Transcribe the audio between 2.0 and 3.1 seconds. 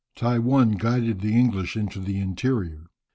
interior.